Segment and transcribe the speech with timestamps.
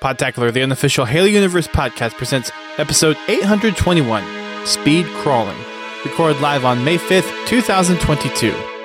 [0.00, 4.24] Podtacular, the unofficial Halo Universe podcast, presents episode 821
[4.66, 5.58] Speed Crawling,
[6.06, 8.79] recorded live on May 5th, 2022.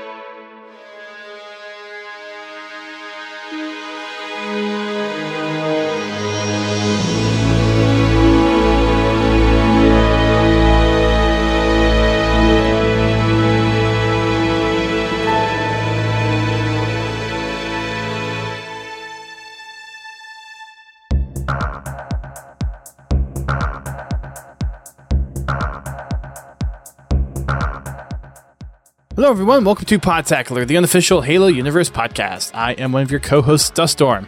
[29.25, 29.64] Hello, everyone.
[29.65, 32.52] Welcome to Podtacular, the unofficial Halo Universe podcast.
[32.53, 34.28] I am one of your co hosts, Duststorm.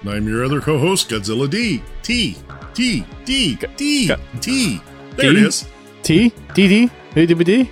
[0.00, 1.80] And I'm your other co-host, Godzilla D.
[2.02, 2.36] T.
[2.74, 3.06] T.
[3.24, 3.56] D.
[3.76, 4.12] D.
[4.40, 4.80] T.
[5.14, 5.38] There D?
[5.38, 5.68] it is.
[6.02, 6.32] T?
[6.54, 6.90] D D?
[7.14, 7.68] Who did?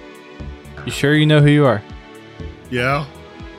[0.87, 1.83] You sure you know who you are?
[2.71, 3.05] Yeah,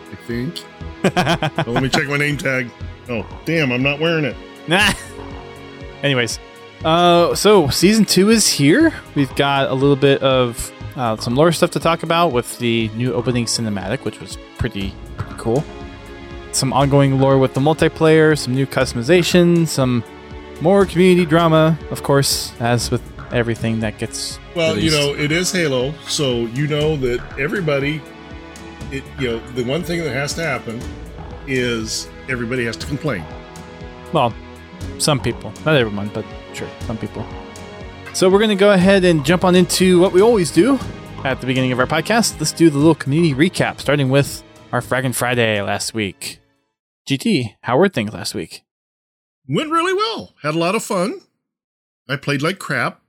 [0.09, 0.63] I think.
[1.67, 2.71] Let me check my name tag.
[3.09, 4.37] Oh, damn, I'm not wearing it.
[4.69, 4.93] Nah.
[6.01, 6.39] Anyways,
[6.85, 8.93] uh, so season two is here.
[9.15, 12.89] We've got a little bit of uh, some lore stuff to talk about with the
[12.95, 15.63] new opening cinematic, which was pretty, pretty cool.
[16.51, 20.03] Some ongoing lore with the multiplayer, some new customization, some
[20.61, 23.01] more community drama, of course, as with
[23.33, 24.39] everything that gets.
[24.55, 28.01] Well, you know, it is Halo, so you know that everybody,
[28.91, 30.81] it you know, the one thing that has to happen
[31.45, 33.23] is everybody has to complain.
[34.13, 34.33] Well,
[34.97, 37.25] some people, not everyone, but sure, some people.
[38.15, 40.79] So we're going to go ahead and jump on into what we always do
[41.25, 42.39] at the beginning of our podcast.
[42.39, 44.41] Let's do the little community recap, starting with
[44.71, 46.39] our Fraggin' Friday last week.
[47.05, 48.63] GT, how were things last week?
[49.49, 50.33] Went really well.
[50.43, 51.19] Had a lot of fun.
[52.07, 53.01] I played like crap.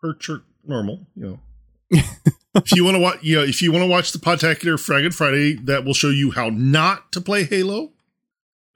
[0.00, 1.38] Per church normal, you
[1.92, 2.00] know.
[2.56, 5.14] if you want to watch, you know, if you want to watch the Podtacular Fragged
[5.14, 7.92] Friday, that will show you how not to play Halo.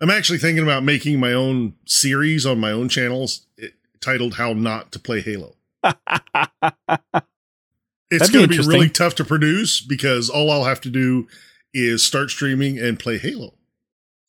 [0.01, 3.48] I'm actually thinking about making my own series on my own channels
[4.01, 5.55] titled "How Not to Play Halo."
[8.11, 11.29] It's going to be really tough to produce because all I'll have to do
[11.75, 13.55] is start streaming and play Halo,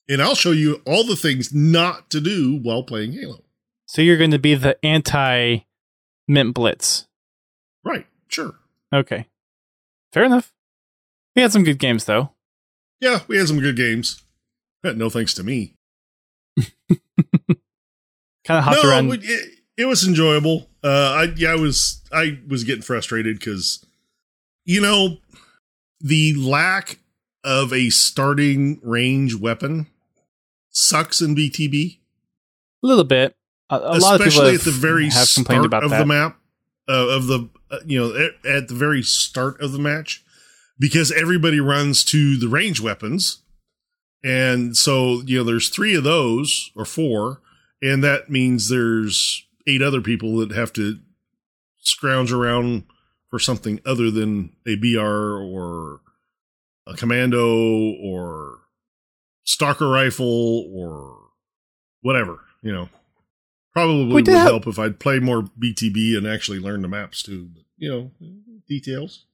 [0.09, 3.43] and I'll show you all the things not to do while playing Halo.
[3.85, 5.59] so you're going to be the anti
[6.27, 7.07] Mint Blitz.
[7.83, 8.05] Right?
[8.27, 8.55] Sure.
[8.93, 9.27] Okay.
[10.11, 10.53] Fair enough.
[11.35, 12.31] We had some good games, though.
[12.99, 14.23] Yeah, we had some good games.
[14.81, 15.75] No thanks to me.
[16.57, 16.99] Kind
[18.47, 19.11] of hopped no, around.
[19.13, 20.69] it, it was enjoyable.
[20.83, 23.85] Uh, I yeah, I was I was getting frustrated because
[24.65, 25.17] you know
[26.01, 26.99] the lack
[27.45, 29.87] of a starting range weapon
[30.69, 31.99] sucks in BTB.
[32.83, 33.33] a little bit.
[33.69, 35.99] A, a lot of especially at the very have complained start about of that.
[35.99, 36.37] the map
[36.89, 40.25] uh, of the uh, you know at, at the very start of the match
[40.77, 43.43] because everybody runs to the range weapons
[44.23, 47.41] and so you know there's three of those or four
[47.81, 50.99] and that means there's eight other people that have to
[51.77, 52.83] scrounge around
[53.29, 54.99] for something other than a BR
[55.37, 56.01] or
[56.87, 58.59] a commando or
[59.43, 61.17] stalker rifle or
[62.01, 62.89] whatever, you know.
[63.73, 67.49] Probably would have- help if I'd play more BTB and actually learn the maps too.
[67.53, 68.11] But, you know,
[68.67, 69.25] details.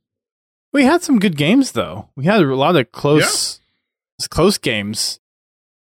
[0.74, 2.10] We had some good games though.
[2.18, 3.62] We had a lot of close
[4.30, 5.20] close games.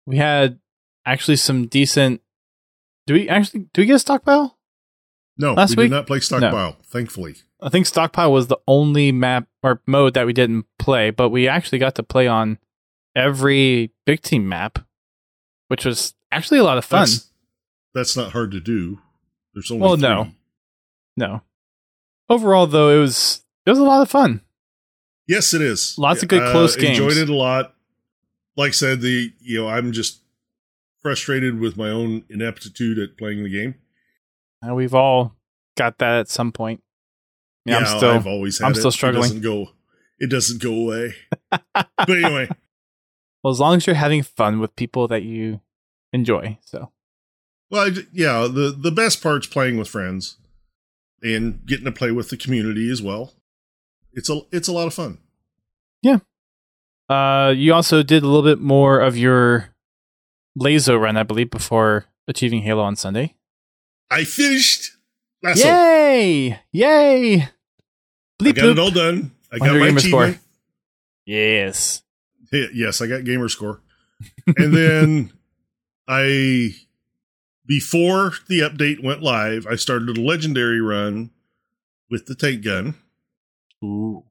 [0.05, 0.59] We had
[1.07, 2.21] actually some decent
[3.07, 4.59] Do we actually do we get a stockpile?
[5.39, 5.91] No, Last we week?
[5.91, 7.37] did not play stockpile, thankfully.
[7.61, 11.47] I think stockpile was the only map or mode that we didn't play, but we
[11.47, 12.59] actually got to play on
[13.15, 14.79] every big team map,
[15.69, 17.01] which was actually a lot of fun.
[17.03, 17.31] That's,
[17.95, 19.01] that's not hard to do.
[19.55, 20.03] There's only Well, three.
[20.09, 20.29] no.
[21.19, 21.43] No.
[22.29, 24.41] Overall though, it was it was a lot of fun.
[25.29, 25.97] Yes, it is.
[25.99, 26.99] Lots of good Uh, close games.
[26.99, 27.75] Enjoyed it a lot.
[28.57, 30.21] Like I said, the you know I'm just
[31.07, 33.77] frustrated with my own ineptitude at playing the game.
[34.61, 35.37] And we've all
[35.77, 36.83] got that at some point.
[37.65, 38.79] Yeah, I'm still I've always had I'm it.
[38.79, 39.23] still struggling.
[39.23, 39.69] It doesn't go.
[40.19, 41.15] It doesn't go away.
[41.73, 42.49] but anyway,
[43.41, 45.61] Well, as long as you're having fun with people that you
[46.13, 46.59] enjoy.
[46.65, 46.91] So,
[47.71, 48.49] well, I, yeah.
[48.51, 50.39] The the best part's playing with friends
[51.23, 53.35] and getting to play with the community as well.
[54.13, 55.19] It's a it's a lot of fun.
[56.03, 56.19] Yeah.
[57.09, 59.76] Uh, you also did a little bit more of your
[60.59, 63.35] LASO run, I believe, before achieving Halo on Sunday.
[64.11, 64.93] I finished.
[65.45, 65.65] LASO.
[65.65, 66.61] Yay!
[66.73, 67.43] Yay!
[67.43, 67.51] I
[68.41, 69.33] Bleep got it all done.
[69.53, 70.35] I got my gamer score.
[71.25, 72.03] Yes.
[72.53, 73.81] Yes, I got gamer score.
[74.57, 75.33] And then
[76.09, 76.75] I
[77.67, 81.31] before the update went live, I started a legendary run
[82.09, 82.95] with the tank gun.
[83.85, 84.25] Ooh.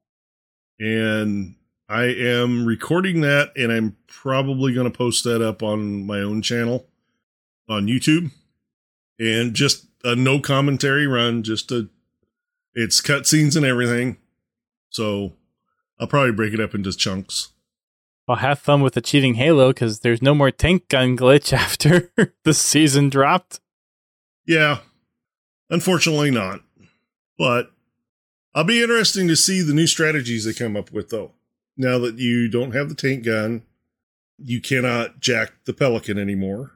[0.80, 1.54] And
[1.88, 6.42] I am recording that and I'm probably going to post that up on my own
[6.42, 6.86] channel
[7.68, 8.30] on YouTube,
[9.18, 11.42] and just a no commentary run.
[11.42, 11.88] Just a,
[12.74, 14.18] it's cutscenes and everything.
[14.90, 15.34] So
[15.98, 17.50] I'll probably break it up into chunks.
[18.26, 22.12] Well, have fun with achieving Halo because there's no more tank gun glitch after
[22.44, 23.60] the season dropped.
[24.46, 24.78] Yeah,
[25.70, 26.60] unfortunately not.
[27.38, 27.70] But
[28.54, 31.32] I'll be interesting to see the new strategies they come up with, though.
[31.76, 33.62] Now that you don't have the tank gun,
[34.38, 36.72] you cannot jack the Pelican anymore.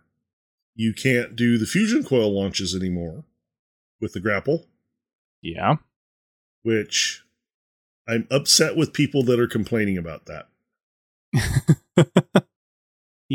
[0.74, 3.24] You can't do the fusion coil launches anymore
[4.00, 4.66] with the grapple.
[5.42, 5.76] Yeah.
[6.62, 7.22] Which
[8.08, 10.48] I'm upset with people that are complaining about that.
[11.32, 12.04] yeah.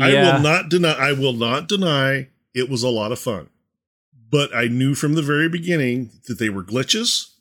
[0.00, 3.48] I will not deny I will not deny it was a lot of fun.
[4.28, 7.34] But I knew from the very beginning that they were glitches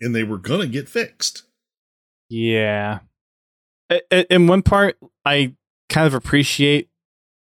[0.00, 1.42] and they were going to get fixed.
[2.28, 3.00] Yeah.
[4.10, 5.54] In one part I
[5.88, 6.88] kind of appreciate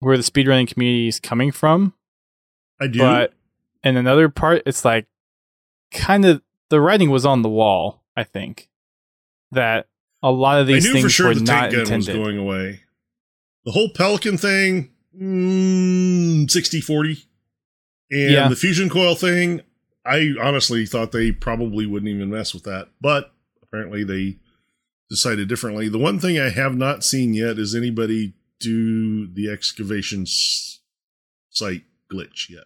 [0.01, 1.95] where the speedrunning community is coming from.
[2.81, 3.01] I do.
[3.01, 3.35] But
[3.83, 5.07] in another part it's like
[5.93, 8.69] kind of the writing was on the wall, I think.
[9.53, 9.89] That
[10.23, 12.17] a lot of these I knew things for sure were the not tank gun intended.
[12.17, 12.81] was going away.
[13.65, 17.25] The whole Pelican thing, mm, 60 40.
[18.11, 18.49] And yeah.
[18.49, 19.63] the fusion coil thing,
[20.05, 22.89] I honestly thought they probably wouldn't even mess with that.
[23.01, 23.33] But
[23.63, 24.39] apparently they
[25.11, 25.89] decided differently.
[25.89, 32.49] The one thing I have not seen yet is anybody do the excavation site glitch
[32.51, 32.65] yet.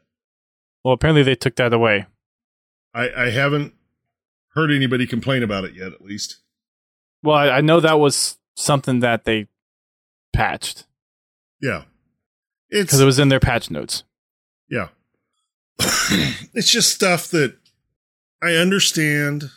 [0.85, 2.07] Well, apparently they took that away.
[2.95, 3.75] I, I haven't
[4.55, 6.39] heard anybody complain about it yet, at least.
[7.23, 9.47] Well, I, I know that was something that they
[10.33, 10.85] patched.
[11.61, 11.85] Yeah.
[12.71, 14.03] Because it was in their patch notes.
[14.69, 14.89] Yeah.
[15.79, 17.57] it's just stuff that
[18.43, 19.51] I understand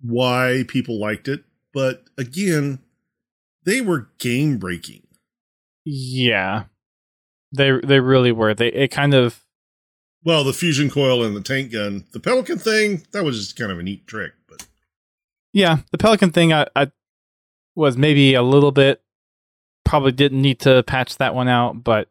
[0.00, 2.80] why people liked it, but again,
[3.64, 5.06] they were game breaking.
[5.84, 6.64] Yeah.
[7.52, 8.54] They they really were.
[8.54, 9.42] They it kind of
[10.24, 13.70] well, the fusion coil and the tank gun, the Pelican thing, that was just kind
[13.70, 14.32] of a neat trick.
[14.48, 14.66] But
[15.52, 16.90] yeah, the Pelican thing I, I
[17.74, 19.00] was maybe a little bit
[19.84, 22.08] probably didn't need to patch that one out, but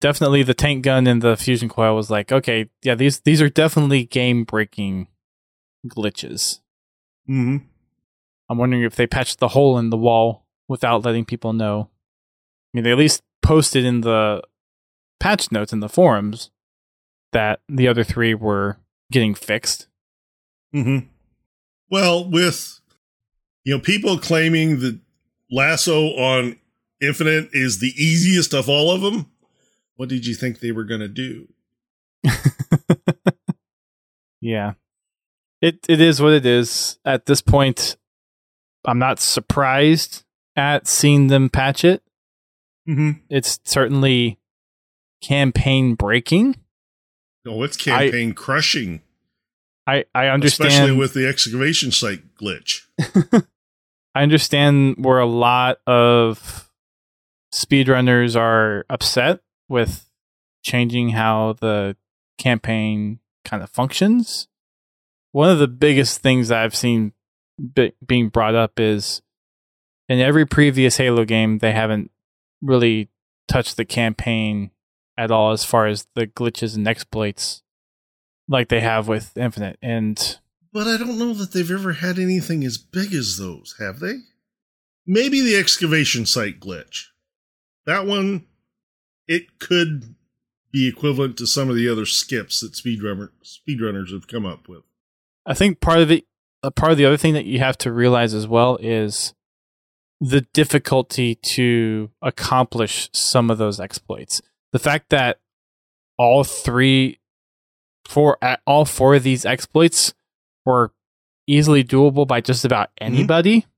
[0.00, 3.48] definitely the tank gun and the fusion coil was like, okay, yeah, these these are
[3.48, 5.08] definitely game breaking
[5.86, 6.60] glitches.
[7.26, 7.58] hmm
[8.48, 11.90] I'm wondering if they patched the hole in the wall without letting people know.
[11.90, 14.42] I mean, they at least posted in the
[15.20, 16.50] patch notes in the forums
[17.32, 18.78] that the other three were
[19.10, 19.88] getting fixed.
[20.72, 20.98] hmm
[21.90, 22.80] well, with
[23.64, 25.00] you know people claiming that
[25.52, 26.56] LASO on
[27.00, 29.30] Infinite is the easiest of all of them,
[29.96, 31.48] what did you think they were going to do?
[34.40, 34.74] yeah.
[35.60, 36.98] It it is what it is.
[37.04, 37.96] At this point,
[38.88, 40.24] I'm not surprised
[40.56, 42.02] at seeing them patch it.
[42.88, 43.20] Mm-hmm.
[43.28, 44.38] It's certainly
[45.22, 46.56] campaign breaking.
[47.46, 49.02] Oh, it's campaign I, crushing.
[49.86, 52.86] I I understand, especially with the excavation site glitch.
[54.14, 56.70] I understand where a lot of
[57.54, 60.06] speedrunners are upset with
[60.62, 61.94] changing how the
[62.38, 64.48] campaign kind of functions.
[65.32, 67.12] One of the biggest things I've seen
[67.74, 69.22] be- being brought up is
[70.08, 72.10] in every previous Halo game, they haven't
[72.62, 73.08] really
[73.46, 74.70] touched the campaign
[75.16, 77.62] at all as far as the glitches and exploits
[78.48, 79.78] like they have with Infinite.
[79.82, 80.38] And
[80.72, 84.18] but I don't know that they've ever had anything as big as those, have they?
[85.06, 87.06] Maybe the excavation site glitch.
[87.86, 88.46] That one,
[89.26, 90.14] it could
[90.70, 94.82] be equivalent to some of the other skips that speedrunner speedrunners have come up with.
[95.46, 96.24] I think part of it,
[96.62, 99.34] a part of the other thing that you have to realize as well is
[100.20, 104.42] the difficulty to accomplish some of those exploits.
[104.72, 105.38] The fact that
[106.18, 107.20] all three
[108.06, 110.14] for all four of these exploits
[110.64, 110.92] were
[111.46, 113.14] easily doable by just about mm-hmm.
[113.14, 113.60] anybody.
[113.60, 113.70] Mm-hmm.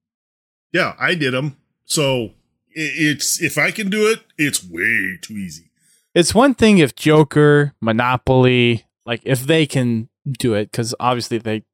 [0.73, 1.57] Yeah, I did them.
[1.85, 2.31] So
[2.71, 5.71] it's if I can do it, it's way too easy.
[6.15, 11.65] It's one thing if Joker, Monopoli, like if they can do it because obviously they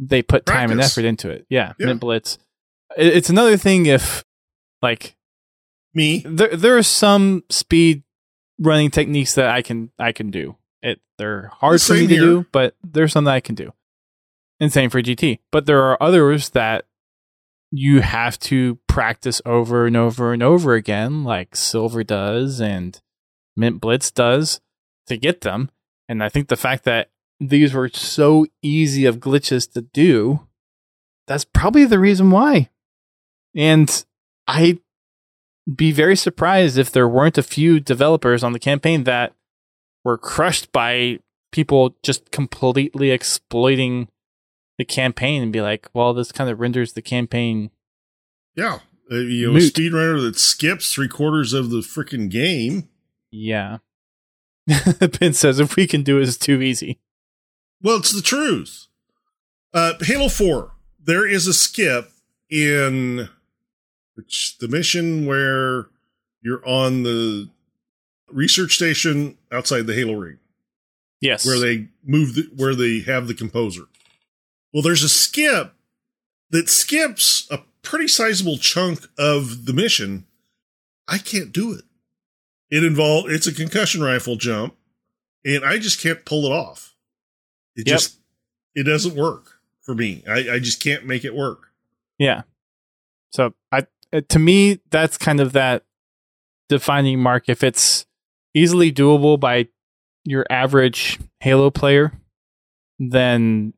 [0.00, 0.60] they put Practice.
[0.62, 1.46] time and effort into it.
[1.48, 1.86] Yeah, yeah.
[1.86, 2.38] Mint Blitz.
[2.96, 4.24] It's another thing if
[4.82, 5.14] like
[5.94, 6.24] me.
[6.26, 8.02] There there are some speed
[8.58, 10.56] running techniques that I can I can do.
[10.82, 12.20] It they're hard for me to here.
[12.20, 13.72] do, but there's some that I can do.
[14.58, 15.38] And same for GT.
[15.52, 16.86] But there are others that
[17.70, 23.00] you have to practice over and over and over again, like Silver does and
[23.56, 24.60] Mint Blitz does,
[25.06, 25.70] to get them.
[26.08, 30.46] And I think the fact that these were so easy of glitches to do,
[31.26, 32.68] that's probably the reason why.
[33.56, 34.04] And
[34.46, 34.78] I'd
[35.74, 39.32] be very surprised if there weren't a few developers on the campaign that
[40.04, 41.18] were crushed by
[41.52, 44.08] people just completely exploiting
[44.78, 47.70] the campaign and be like, well, this kind of renders the campaign.
[48.54, 48.80] Yeah.
[49.10, 52.88] Uh, you know, a speedrunner that skips three quarters of the freaking game.
[53.30, 53.78] Yeah.
[55.20, 56.98] Ben says if we can do it, it's too easy.
[57.82, 58.86] Well, it's the truth.
[59.72, 60.72] Uh, Halo 4,
[61.02, 62.10] there is a skip
[62.50, 63.28] in
[64.14, 65.86] which the mission where
[66.42, 67.48] you're on the
[68.30, 70.38] research station outside the Halo ring
[71.20, 71.46] Yes.
[71.46, 73.82] where they move the, where they have the composer.
[74.72, 75.72] Well, there's a skip
[76.50, 80.26] that skips a pretty sizable chunk of the mission.
[81.08, 81.84] I can't do it.
[82.70, 84.76] It involved it's a concussion rifle jump,
[85.44, 86.89] and I just can't pull it off.
[87.76, 87.98] It Yep.
[87.98, 88.18] just
[88.74, 90.22] it doesn't work for me.
[90.28, 91.68] I, I just can't make it work.
[92.18, 92.42] Yeah.
[93.32, 95.84] So I uh, to me that's kind of that
[96.68, 98.06] defining mark if it's
[98.54, 99.68] easily doable by
[100.24, 102.12] your average Halo player
[102.98, 103.72] then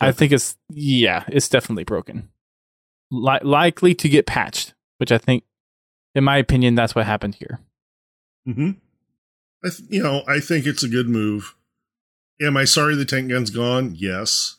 [0.00, 2.30] I think it's yeah, it's definitely broken.
[3.10, 5.44] Li- likely to get patched, which I think
[6.14, 7.60] in my opinion that's what happened here.
[8.48, 8.70] Mm-hmm.
[9.62, 11.54] I th- you know I think it's a good move.
[12.40, 13.94] Am I sorry the tank gun's gone?
[13.94, 14.56] Yes,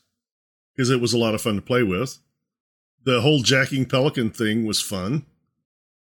[0.75, 2.19] because it was a lot of fun to play with.
[3.03, 5.25] The whole jacking pelican thing was fun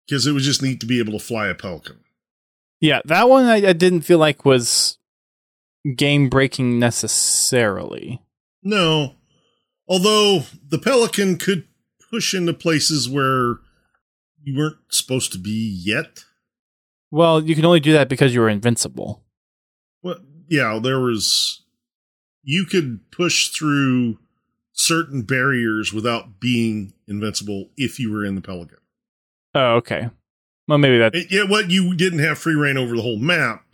[0.06, 2.00] because it was just neat to be able to fly a pelican.
[2.82, 4.98] Yeah, that one I, I didn't feel like was
[5.96, 8.22] game breaking necessarily.
[8.62, 9.16] No,
[9.88, 11.66] although the pelican could
[12.10, 13.58] push into places where
[14.44, 16.26] you weren't supposed to be yet.
[17.12, 19.24] Well, you can only do that because you were invincible.
[20.04, 20.18] Well,
[20.48, 21.59] yeah, there was.
[22.44, 24.18] You could push through
[24.72, 28.78] certain barriers without being invincible if you were in the pelican.
[29.54, 30.10] Oh, okay.
[30.68, 31.14] Well, maybe that.
[31.32, 33.66] Yeah, what you didn't have free reign over the whole map,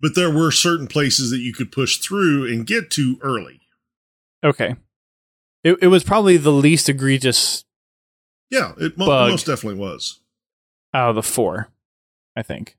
[0.00, 3.60] but there were certain places that you could push through and get to early.
[4.42, 4.76] Okay.
[5.62, 7.64] It it was probably the least egregious
[8.50, 10.20] Yeah, it mo- most definitely was.
[10.92, 11.68] out of the four,
[12.36, 12.76] I think.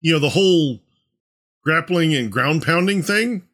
[0.00, 0.80] You know, the whole
[1.62, 3.47] grappling and ground pounding thing,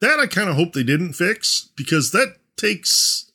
[0.00, 3.30] that I kind of hope they didn't fix because that takes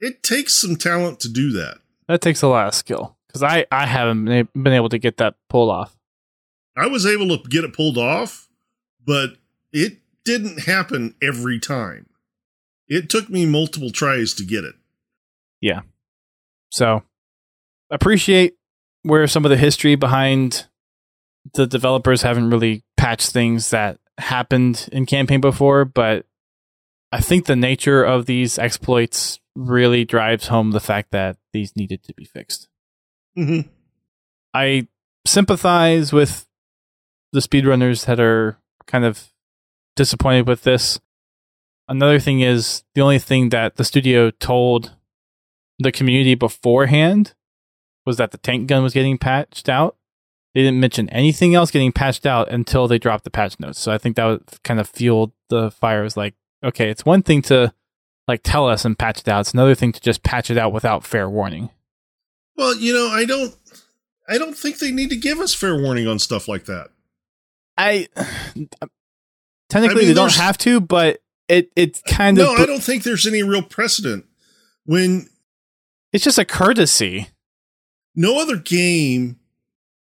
[0.00, 1.78] it takes some talent to do that.
[2.08, 5.34] That takes a lot of skill because I I haven't been able to get that
[5.48, 5.96] pulled off.
[6.76, 8.48] I was able to get it pulled off,
[9.04, 9.36] but
[9.72, 12.06] it didn't happen every time.
[12.88, 14.74] It took me multiple tries to get it.
[15.60, 15.82] Yeah.
[16.70, 17.02] So
[17.90, 18.56] appreciate
[19.02, 20.66] where some of the history behind
[21.54, 26.26] the developers haven't really patched things that happened in campaign before, but
[27.12, 32.02] I think the nature of these exploits really drives home the fact that these needed
[32.04, 32.68] to be fixed.
[33.38, 33.68] Mm-hmm.
[34.54, 34.88] I
[35.26, 36.46] sympathize with
[37.32, 39.32] the speedrunners that are kind of
[39.94, 41.00] disappointed with this.
[41.88, 44.92] Another thing is the only thing that the studio told
[45.78, 47.34] the community beforehand
[48.04, 49.96] was that the tank gun was getting patched out.
[50.56, 53.78] They didn't mention anything else getting patched out until they dropped the patch notes.
[53.78, 56.00] So I think that was kind of fueled the fire.
[56.00, 56.34] It was like,
[56.64, 57.74] okay, it's one thing to
[58.26, 59.40] like tell us and patch it out.
[59.40, 61.68] It's another thing to just patch it out without fair warning.
[62.56, 63.54] Well, you know, I don't
[64.30, 66.88] I don't think they need to give us fair warning on stuff like that.
[67.76, 68.08] I
[69.68, 72.64] technically I mean, they don't have to, but it it's kind no, of no.
[72.64, 74.24] I don't think there's any real precedent
[74.86, 75.28] when
[76.14, 77.28] it's just a courtesy.
[78.14, 79.38] no other game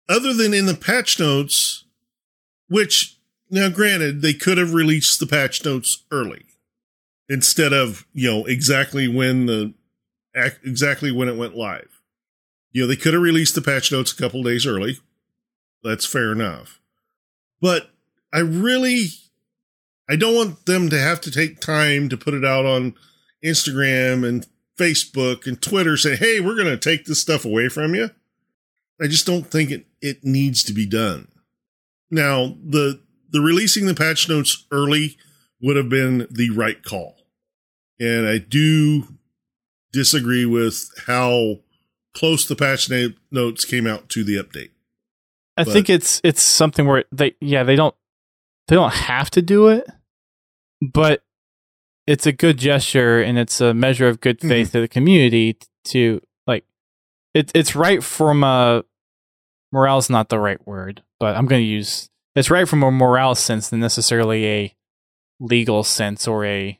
[0.08, 1.84] other than in the patch notes
[2.68, 3.18] which
[3.50, 6.44] now granted they could have released the patch notes early
[7.28, 9.74] instead of you know exactly when the
[10.64, 12.00] exactly when it went live.
[12.72, 14.98] You know they could have released the patch notes a couple days early.
[15.82, 16.80] That's fair enough.
[17.60, 17.90] But
[18.32, 19.06] i really
[20.08, 22.92] i don't want them to have to take time to put it out on
[23.44, 24.44] instagram and
[24.78, 28.10] Facebook and Twitter say, "Hey, we're going to take this stuff away from you."
[29.00, 31.28] I just don't think it it needs to be done.
[32.10, 35.16] Now, the the releasing the patch notes early
[35.60, 37.16] would have been the right call.
[37.98, 39.08] And I do
[39.92, 41.60] disagree with how
[42.14, 44.70] close the patch na- notes came out to the update.
[45.56, 47.94] I But- think it's it's something where they yeah they don't
[48.68, 49.86] they don't have to do it,
[50.80, 51.22] but
[52.06, 54.48] it's a good gesture and it's a measure of good mm-hmm.
[54.48, 56.20] faith to the community to
[57.34, 58.84] it, it's right from a
[59.72, 63.34] morale's not the right word, but I'm going to use it's right from a morale
[63.34, 64.74] sense than necessarily a
[65.40, 66.78] legal sense or a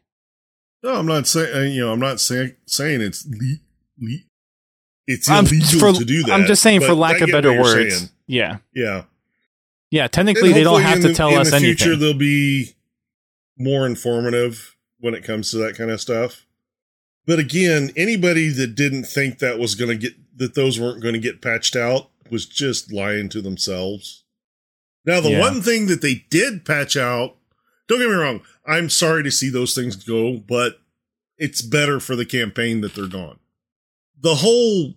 [0.83, 3.61] No, I'm not saying uh, you know, I'm not saying saying it's le-
[4.01, 4.19] le-
[5.07, 6.33] it's illegal for- to do that.
[6.33, 7.97] I'm just saying for lack of better words.
[7.99, 8.11] saying.
[8.27, 8.59] Yeah.
[8.75, 9.05] Yeah.
[9.91, 12.01] Yeah, technically they don't have to tell in us the future anything.
[12.01, 12.71] they'll be
[13.59, 16.45] more informative when it comes to that kind of stuff
[17.27, 21.15] but again anybody that didn't think that was going to get that those weren't going
[21.15, 24.25] to get patched out was just lying to themselves
[25.05, 25.41] now the Yeah.
[25.41, 27.37] one thing that they did patch out
[27.89, 30.79] don't get me wrong i'm sorry to see those things go but
[31.39, 33.39] it's better for the campaign that they're gone
[34.21, 34.95] the whole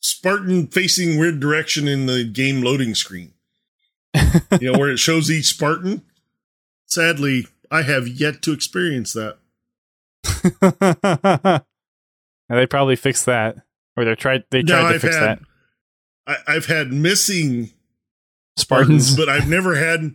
[0.00, 3.32] spartan facing weird direction in the game loading screen
[4.60, 6.00] you know, where it shows each Spartan.
[6.86, 9.36] Sadly, I have yet to experience that.
[12.48, 13.56] And they probably fixed that,
[13.96, 14.44] or they tried.
[14.50, 15.40] They tried to I've fix had- that.
[16.26, 17.70] I, I've had missing
[18.56, 19.08] Spartans.
[19.10, 20.14] Spartans, but I've never had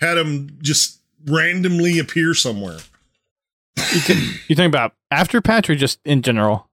[0.00, 2.78] had them just randomly appear somewhere.
[4.48, 6.68] you talking about after patch or just in general?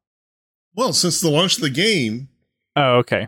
[0.75, 2.29] Well, since the launch of the game,
[2.75, 3.27] Oh, okay.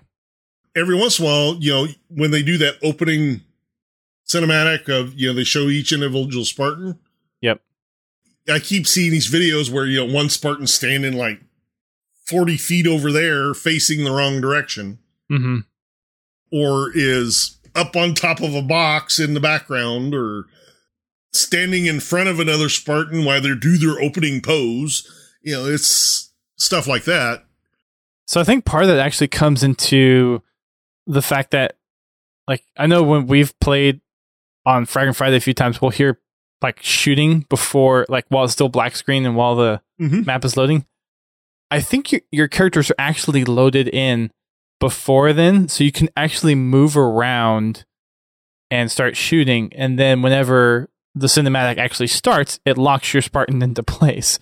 [0.75, 3.41] every once in a while, you know, when they do that opening
[4.27, 6.97] cinematic of, you know, they show each individual Spartan.
[7.41, 7.61] Yep.
[8.49, 11.41] I keep seeing these videos where, you know, one Spartan standing like
[12.27, 14.99] 40 feet over there facing the wrong direction.
[15.29, 15.59] hmm
[16.51, 20.45] or is up on top of a box in the background or
[21.33, 25.09] standing in front of another Spartan while they do their opening pose.
[25.41, 27.43] You know, it's stuff like that.
[28.27, 30.43] So I think part of that actually comes into
[31.07, 31.75] the fact that,
[32.47, 34.01] like, I know when we've played
[34.65, 36.19] on Frag Friday a few times, we'll hear
[36.61, 40.23] like shooting before, like, while it's still black screen and while the Mm-hmm.
[40.25, 40.85] map is loading.
[41.73, 44.29] I think your, your characters are actually loaded in
[44.79, 47.83] before then, so you can actually move around
[48.69, 49.73] and start shooting.
[49.73, 54.37] And then whenever the cinematic actually starts, it locks your Spartan into place.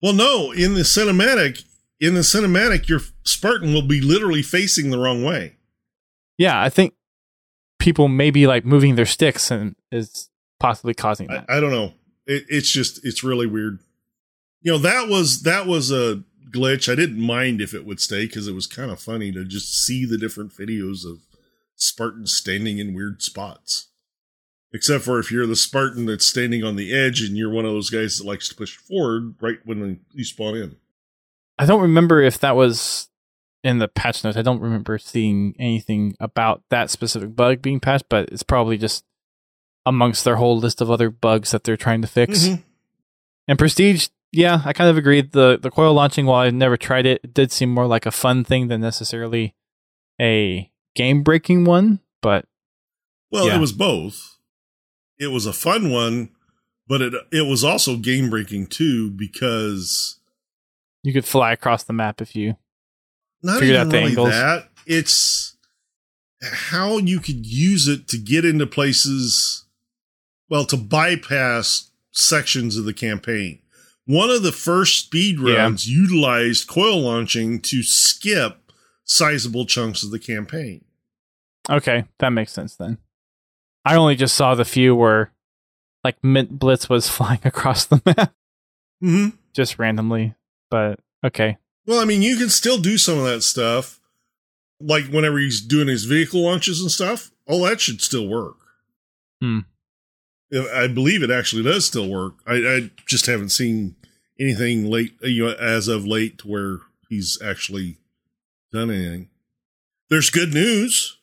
[0.00, 1.64] Well, no, in the cinematic,
[1.98, 5.56] in the cinematic, your Spartan will be literally facing the wrong way.
[6.38, 6.94] Yeah, I think
[7.80, 11.46] people may be like moving their sticks and is possibly causing I, that.
[11.48, 11.94] I don't know.
[12.24, 13.80] It, it's just it's really weird.
[14.62, 16.90] You know that was that was a glitch.
[16.90, 19.84] I didn't mind if it would stay because it was kind of funny to just
[19.84, 21.20] see the different videos of
[21.76, 23.88] Spartans standing in weird spots.
[24.72, 27.72] Except for if you're the Spartan that's standing on the edge and you're one of
[27.72, 30.76] those guys that likes to push forward right when you spawn in.
[31.58, 33.08] I don't remember if that was
[33.64, 34.36] in the patch notes.
[34.36, 39.04] I don't remember seeing anything about that specific bug being patched, but it's probably just
[39.84, 42.44] amongst their whole list of other bugs that they're trying to fix.
[42.46, 42.62] Mhm.
[43.48, 45.32] And Prestige, yeah, I kind of agreed.
[45.32, 48.10] The the coil launching, while I never tried it, it did seem more like a
[48.10, 49.54] fun thing than necessarily
[50.20, 52.00] a game breaking one.
[52.22, 52.46] But
[53.30, 53.56] Well, Yeah.
[53.56, 54.36] it was both.
[55.18, 56.30] It was a fun one,
[56.88, 60.18] but it it was also game breaking too because
[61.02, 62.56] you could fly across the map if you
[63.42, 64.30] not Figured even out the really angles.
[64.30, 64.68] that.
[64.86, 65.56] It's
[66.42, 69.64] how you could use it to get into places,
[70.48, 73.59] well, to bypass sections of the campaign.
[74.10, 75.70] One of the first speed Yeah.
[75.78, 78.72] utilized coil launching to skip
[79.04, 80.84] sizable chunks of the campaign.
[81.68, 82.98] Okay, that makes sense then.
[83.84, 85.32] I only just saw the few where
[86.02, 88.32] like Mint Blitz was flying across the map
[89.02, 89.36] Mm-hmm.
[89.54, 90.34] just randomly.
[90.70, 91.58] But okay.
[91.86, 94.00] Well, I mean, you can still do some of that stuff,
[94.80, 97.30] like whenever he's doing his vehicle launches and stuff.
[97.46, 98.56] All that should still work.
[99.40, 99.60] Hmm.
[100.52, 102.34] I believe it actually does still work.
[102.46, 103.94] I, I just haven't seen
[104.40, 107.98] anything late, you know, as of late, where he's actually
[108.72, 109.28] done anything.
[110.08, 111.18] There's good news.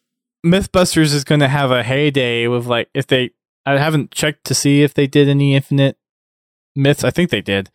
[0.46, 3.32] Mythbusters is going to have a heyday with like if they
[3.66, 5.98] I haven't checked to see if they did any infinite
[6.76, 7.04] myths.
[7.04, 7.70] I think they did.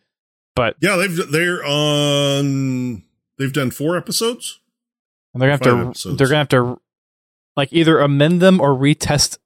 [0.55, 3.03] But Yeah, they've they're on.
[3.37, 4.59] They've done four episodes.
[5.33, 6.17] they're going to have to episodes.
[6.17, 6.81] they're going to have to
[7.55, 9.37] like either amend them or retest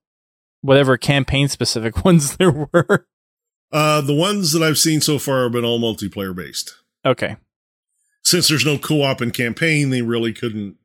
[0.62, 3.07] whatever campaign specific ones there were.
[3.71, 6.75] Uh, the ones that I've seen so far have been all multiplayer based.
[7.06, 7.36] Okay.
[8.23, 10.75] since there's no co-op in campaign, they really couldn't.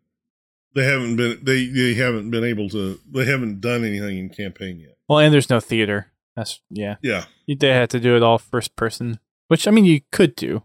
[0.75, 2.99] They haven't been they they haven't been able to.
[3.11, 4.97] They haven't done anything in campaign yet.
[5.09, 6.07] Well, and there's no theater.
[6.37, 6.97] That's yeah.
[7.03, 9.19] Yeah, You they had to do it all first person,
[9.49, 10.63] which I mean you could do.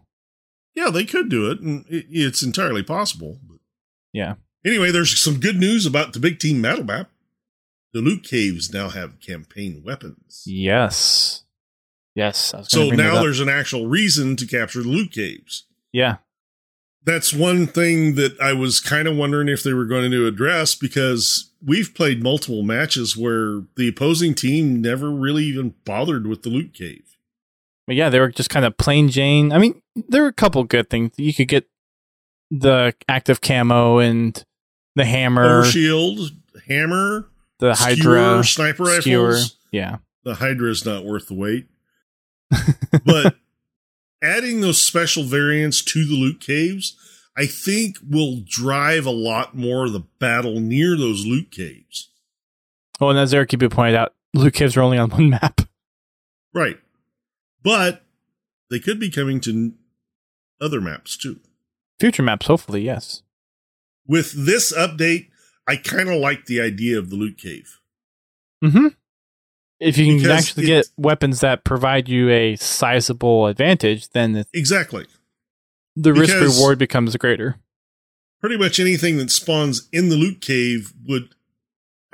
[0.74, 3.38] yeah, they could do it, and it, it's entirely possible.
[3.46, 3.58] But
[4.14, 4.34] Yeah.
[4.64, 7.10] anyway, there's some good news about the big team battle map.
[7.92, 11.37] The loot caves now have campaign weapons, Yes.
[12.18, 12.52] Yes.
[12.52, 15.64] I was so now there's an actual reason to capture the loot caves.
[15.92, 16.16] yeah.
[17.04, 20.74] that's one thing that I was kind of wondering if they were going to address
[20.74, 26.48] because we've played multiple matches where the opposing team never really even bothered with the
[26.50, 27.16] loot cave.
[27.86, 29.52] But yeah, they were just kind of plain Jane.
[29.52, 31.12] I mean, there were a couple good things.
[31.16, 31.68] You could get
[32.50, 34.44] the active camo and
[34.96, 35.62] the hammer.
[35.62, 36.30] Overshield,
[36.66, 37.28] hammer,
[37.60, 39.04] the Hydra Skewer sniper rifles.
[39.04, 39.38] skewer.
[39.70, 39.98] Yeah.
[40.24, 41.68] The Hydra is not worth the wait.
[43.04, 43.36] but
[44.22, 46.96] adding those special variants to the loot caves,
[47.36, 52.10] I think will drive a lot more of the battle near those loot caves.
[53.00, 55.60] Oh, and as Eric Kibu pointed out, loot caves are only on one map.
[56.52, 56.78] Right.
[57.62, 58.02] But
[58.70, 59.74] they could be coming to
[60.60, 61.40] other maps too.
[62.00, 63.22] Future maps, hopefully, yes.
[64.06, 65.28] With this update,
[65.66, 67.78] I kind of like the idea of the loot cave.
[68.64, 68.88] Mm-hmm.
[69.80, 74.32] If you can Because actually it- get weapons that provide you a sizable advantage, then
[74.32, 75.06] the, Exactly.
[75.94, 77.56] the risk Because- reward becomes greater.
[78.40, 81.30] Pretty much anything that spawns in the loot cave would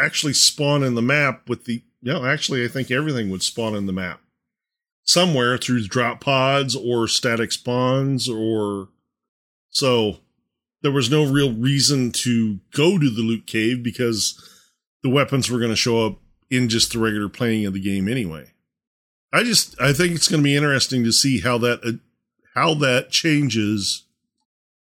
[0.01, 3.87] actually spawn in the map with the no, actually I think everything would spawn in
[3.87, 4.21] the map.
[5.05, 8.89] Somewhere through drop pods or static spawns or
[9.71, 10.19] so
[10.83, 14.39] there was no real reason to go to the loot cave because
[15.03, 16.19] the weapons were going to show up
[16.57, 18.51] in just the regular playing of the game anyway.
[19.33, 21.93] I just I think it's going to be interesting to see how that uh,
[22.55, 24.05] how that changes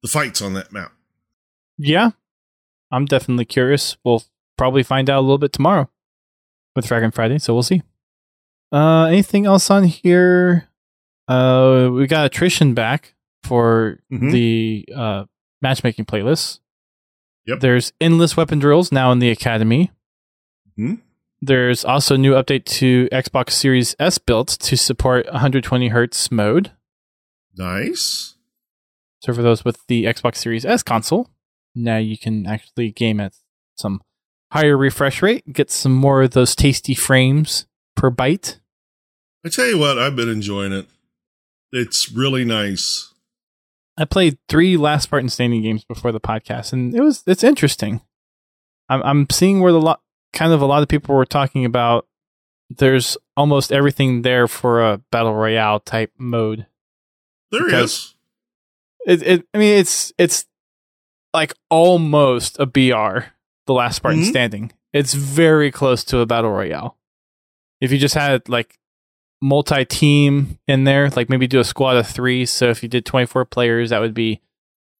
[0.01, 0.93] the fights on that map.
[1.77, 2.11] Yeah,
[2.91, 3.97] I'm definitely curious.
[4.03, 4.23] We'll
[4.57, 5.89] probably find out a little bit tomorrow
[6.75, 7.83] with Fraggin' Friday, so we'll see.
[8.71, 10.67] Uh, anything else on here?
[11.27, 14.31] Uh, we got attrition back for Mhm.
[14.31, 15.25] the uh,
[15.61, 16.59] matchmaking playlist.
[17.45, 17.59] Yep.
[17.61, 19.91] There's endless weapon drills now in the academy.
[20.77, 20.99] Mhm.
[21.41, 26.71] There's also a new update to Xbox Series S built to support 120 hertz mode.
[27.55, 28.35] Nice.
[29.19, 31.29] So for those with the Xbox Series S console,
[31.75, 33.33] now you can actually game at
[33.75, 34.01] some
[34.51, 38.59] higher refresh rate, get some more of those tasty frames per byte.
[39.45, 40.87] I tell you what, I've been enjoying it.
[41.71, 43.13] It's really nice.
[43.97, 48.01] I played three Last Spartan Standing games before the podcast, and it was it's interesting.
[48.89, 50.01] I'm I'm seeing where the lot
[50.33, 52.07] kind of a lot of people were talking about.
[52.69, 56.65] There's almost everything there for a battle royale type mode.
[57.51, 58.15] There is.
[59.05, 60.45] It, it I mean it's it's
[61.33, 63.29] like almost a BR,
[63.67, 64.29] the Last Spartan Mhm.
[64.29, 64.71] Standing.
[64.91, 66.97] It's very close to a battle royale.
[67.79, 68.77] If you just had like
[69.41, 72.45] multi-team in there, like maybe do a squad of three.
[72.45, 74.41] So if you did 24 players, that would be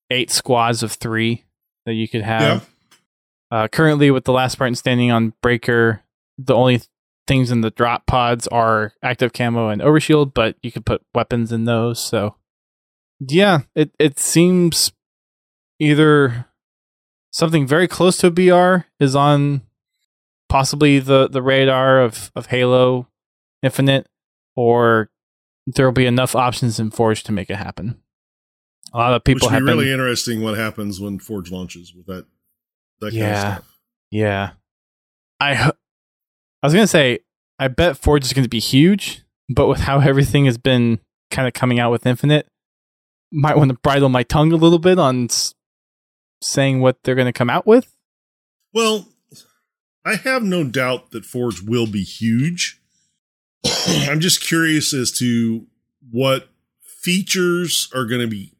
[0.09, 1.43] eight squads of three
[1.85, 2.41] that you could have.
[2.61, 2.67] Yeah.
[3.49, 6.03] Uh, currently, with the last Spartan standing on Breaker,
[6.37, 6.81] the only
[7.27, 11.51] things in the drop pods are active camo and overshield, but you could put weapons
[11.51, 11.99] in those.
[11.99, 12.35] So,
[13.19, 14.91] yeah, it it seems
[15.79, 16.45] either
[17.31, 19.61] something very close to a BR is on
[20.49, 23.07] possibly the the radar of of Halo
[23.63, 24.07] Infinite,
[24.55, 25.09] or
[25.65, 28.01] there will be enough options in Forge to make it happen.
[28.93, 31.93] A lot of people would have be really been, interesting what happens when Forge launches
[31.93, 32.25] with that
[32.99, 33.47] that kind Yeah.
[33.47, 33.77] of stuff.
[34.11, 34.51] Yeah.
[35.39, 37.19] I I was going to say
[37.59, 40.99] I bet Forge is going to be huge, but with how everything has been
[41.31, 42.47] kind of coming out with Infinite,
[43.31, 45.53] might want to bridle my tongue a little bit on s-
[46.41, 47.93] saying what they're going to come out with.
[48.73, 49.07] Well,
[50.05, 52.79] I have no doubt that Forge will be huge.
[53.87, 55.67] I'm just curious as to
[56.09, 56.49] what
[56.81, 58.53] features are going to be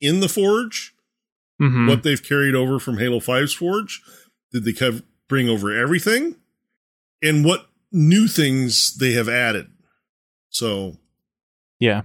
[0.00, 0.93] in the Forge,
[1.60, 1.88] Mhm.
[1.88, 4.02] what they've carried over from Halo 5's Forge.
[4.52, 6.36] Did they bring over everything?
[7.22, 9.68] And what new things they have added.
[10.50, 10.98] So
[11.80, 12.02] Yeah.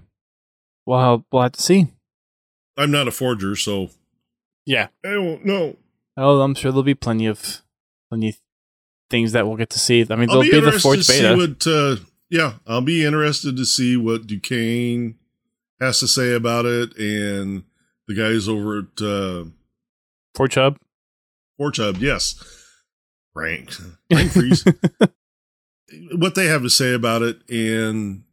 [0.85, 1.88] Well, we'll have to see.
[2.77, 3.89] I'm not a forger, so
[4.65, 4.88] Yeah.
[5.03, 5.77] I don't know.
[6.17, 7.62] Oh, I'm sure there'll be plenty of
[8.09, 8.35] plenty of
[9.09, 10.05] things that we'll get to see.
[10.09, 11.35] I mean, I'll there'll be, be, the Forge beta.
[11.35, 11.65] what.
[11.67, 11.97] Uh,
[12.29, 15.15] yeah, I'll be interested to see what Duquesne
[15.79, 17.63] has to say about it, and
[18.10, 19.45] the guys over at uh,
[20.36, 20.78] Forge Hub.
[21.58, 21.98] Forge Hub.
[21.98, 22.43] Yes,
[23.34, 23.72] Frank,
[24.12, 24.65] Frank Freeze.
[26.15, 28.24] what they have to say about it, and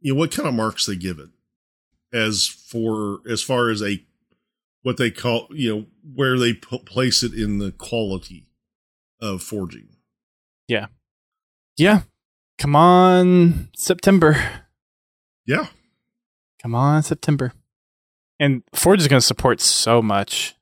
[0.00, 1.30] you know what kind of marks they give it,
[2.12, 4.04] as for as far as a
[4.82, 8.46] what they call you know where they p- place it in the quality
[9.22, 9.88] of forging.
[10.68, 10.88] Yeah,
[11.78, 12.02] yeah.
[12.58, 14.36] Come on, September.
[15.46, 15.68] Yeah.
[16.60, 17.52] Come on, September.
[18.40, 20.54] And Forge is going to support so much.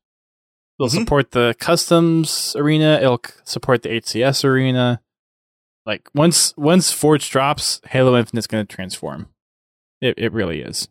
[0.79, 1.01] It'll Mhm.
[1.01, 2.99] support the customs arena.
[3.01, 5.01] It'll support the HCS arena.
[5.85, 9.29] Like once once Forge drops, Halo Infinite's going to transform.
[10.01, 10.89] It it really is.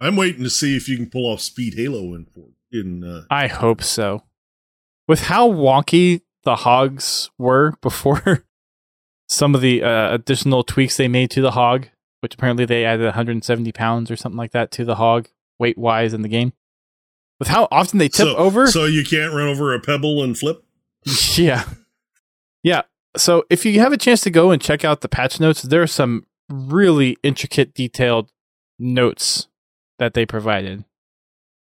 [0.00, 2.26] I'm waiting to see if you can pull off Speed Halo in
[2.72, 3.04] in.
[3.04, 4.24] Uh, I hope so.
[5.06, 8.44] With how wonky the hogs were before
[9.28, 11.88] some of the uh, additional tweaks they made to the hog,
[12.20, 15.28] which apparently they added 170 pounds or something like that to the hog
[15.60, 16.52] weight wise in the game.
[17.38, 20.36] With how often they tip so, over, so you can't run over a pebble and
[20.36, 20.64] flip.
[21.36, 21.64] yeah.
[22.62, 22.82] Yeah.
[23.16, 25.80] So if you have a chance to go and check out the patch notes, there
[25.82, 28.30] are some really intricate, detailed
[28.78, 29.48] notes
[29.98, 30.84] that they provided.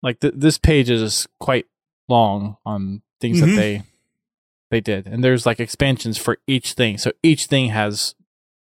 [0.01, 1.65] Like th- this page is quite
[2.07, 3.45] long on things Mhm.
[3.45, 3.83] that they
[4.71, 6.97] they did, and there's like expansions for each thing.
[6.97, 8.15] So each thing has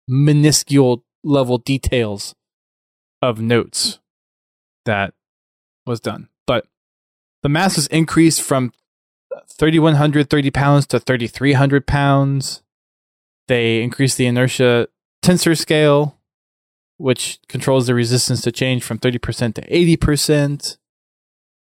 [0.07, 2.35] minuscule level details
[3.21, 3.99] of notes
[4.85, 5.13] that
[5.89, 6.29] was done.
[6.47, 6.67] But
[7.43, 8.71] the mass was increased from
[9.49, 12.63] 3,130 pounds to 3,300 pounds.
[13.47, 14.87] They increased the inertia
[15.21, 16.17] tensor scale,
[16.97, 20.77] which controls the resistance to change from 30% to 80%.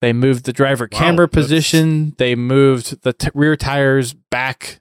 [0.02, 2.14] They moved the driver Wow, camber position.
[2.18, 4.80] They moved the t- rear tires back.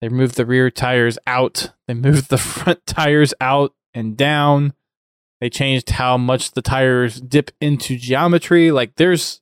[0.00, 1.72] They moved the rear tires out.
[1.88, 4.74] They moved the front tires out and down.
[5.42, 8.70] They changed how much the tires dip into geometry.
[8.70, 9.40] Like there's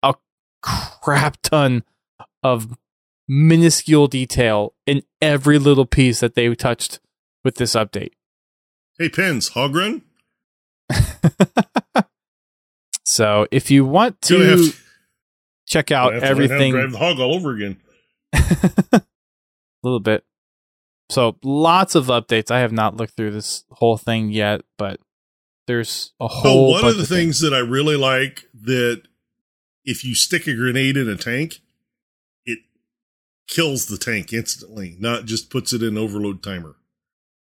[0.00, 0.14] a
[0.62, 1.82] crap ton
[2.44, 2.78] of
[3.26, 7.00] minuscule detail in every little piece that they touched
[7.42, 8.12] with this update.
[8.96, 10.02] Hey, Pens, Hogren?
[13.04, 14.72] So if you want Gonna to
[15.66, 17.80] check out have to learn how to everything drive the hog all over again.
[18.32, 19.02] a
[19.82, 20.22] little bit.
[21.10, 22.52] So lots of updates.
[22.52, 25.00] I have not looked through this whole thing yet, but
[25.68, 26.70] there's a Oh, whole.
[26.72, 29.02] one bunch of the things that I really like that
[29.84, 31.60] if you stick a grenade in a tank,
[32.44, 32.58] it
[33.46, 36.74] kills the tank instantly, not just puts it in overload timer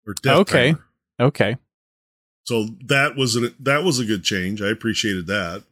[0.06, 0.72] or death Okay.
[0.74, 0.84] timer.
[1.20, 1.56] Okay,
[2.44, 4.62] So that was a that was a good change.
[4.62, 5.64] I appreciated that.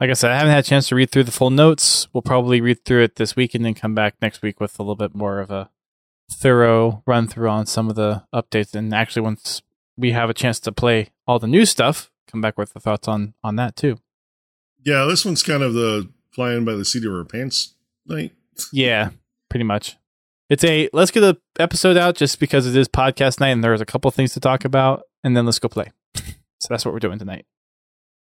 [0.00, 2.06] like I said, I haven't had a chance to read through the full notes.
[2.12, 4.82] We'll probably read through it this week and then come back next week with a
[4.82, 5.70] little bit more of a
[6.30, 8.74] thorough run through on some of the updates.
[8.74, 9.62] And actually, once
[9.96, 13.06] we have a chance to play all the new stuff, come back with the thoughts
[13.06, 13.98] on on that too.
[14.84, 17.74] Yeah, this one's kind of the flying by the seat of our pants
[18.06, 18.32] night.
[18.72, 19.10] Yeah,
[19.48, 19.96] pretty much.
[20.50, 23.80] It's a let's get the episode out just because it is podcast night and there's
[23.80, 25.92] a couple things to talk about, and then let's go play.
[26.14, 26.24] so
[26.70, 27.44] that's what we're doing tonight.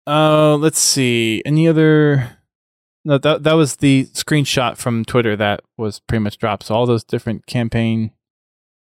[0.07, 1.41] Uh, let's see.
[1.45, 2.37] Any other?
[3.05, 6.63] No, that that was the screenshot from Twitter that was pretty much dropped.
[6.63, 8.11] So all those different campaign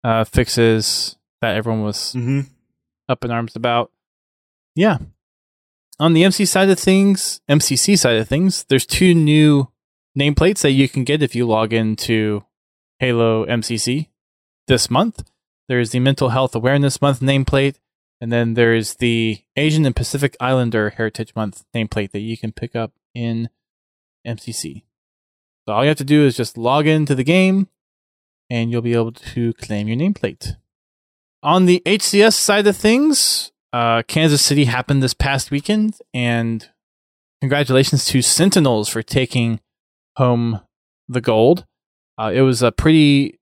[0.02, 2.40] uh, fixes that everyone was Mm-hmm.
[3.08, 3.90] up in arms about.
[4.78, 4.98] Yeah.
[5.98, 9.72] On the MC side of things, MCC side of things, there's two new
[10.16, 12.44] nameplates that you can get if you log into
[13.00, 14.06] Halo MCC
[14.68, 15.28] this month.
[15.68, 17.80] There's the Mental Health Awareness Month nameplate,
[18.20, 22.76] and then there's the Asian and Pacific Islander Heritage Month nameplate that you can pick
[22.76, 23.48] up in
[24.24, 24.84] MCC.
[25.66, 27.66] So all you have to do is just log into the game,
[28.48, 30.54] and you'll be able to claim your nameplate.
[31.42, 36.68] On the HCS side of things, uh, Kansas City happened this past weekend, and
[37.40, 39.60] congratulations to Sentinels for taking
[40.16, 40.60] home
[41.08, 41.66] the gold.
[42.18, 43.38] Uh, it was a pretty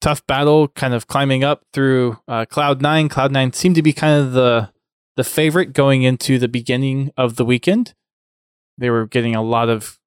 [0.00, 3.08] tough battle, kind of climbing up through uh, Cloud Nine.
[3.08, 4.70] Cloud Nine seemed to be kind of the
[5.16, 7.94] the favorite going into the beginning of the weekend.
[8.78, 9.98] They were getting a lot of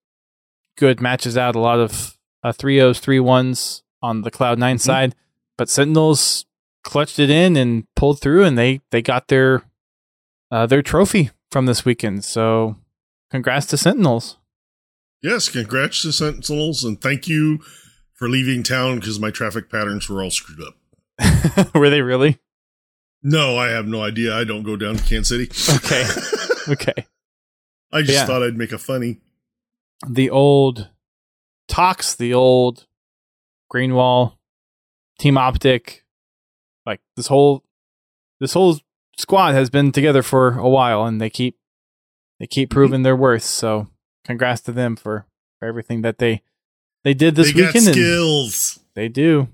[0.77, 4.77] good matches out, a lot of uh, three O's, three ones on the Cloud 9
[4.77, 5.15] side,
[5.57, 6.45] but Sentinels
[6.83, 9.63] clutched it in and pulled through, and they they got their
[10.51, 12.23] uh, their trophy from this weekend.
[12.25, 12.75] So,
[13.29, 14.37] congrats to Sentinels.
[15.21, 17.59] Yes, congrats to Sentinels, and thank you
[18.13, 21.73] for leaving town because my traffic patterns were all screwed up.
[21.75, 22.39] Were they really?
[23.23, 24.35] No, I have no idea.
[24.35, 25.77] I don't go down to Kansas City.
[25.77, 26.05] Okay.
[26.69, 27.07] Okay.
[27.91, 28.25] I just Yeah.
[28.27, 29.19] thought I'd make a funny.
[30.07, 30.89] The old
[31.67, 32.85] Tox, the old
[33.73, 34.33] Greenwall,
[35.17, 36.00] Team OpTic,
[36.85, 37.63] like this whole
[38.39, 38.79] this whole
[39.17, 41.57] squad has been together for a while, and they keep
[42.39, 42.73] they keep Mm-hmm.
[42.75, 43.43] proving their worth.
[43.43, 43.87] So,
[44.25, 45.25] congrats to them for,
[45.59, 46.41] for everything that they
[47.03, 47.87] they did this they got weekend.
[47.87, 49.47] and skills they do.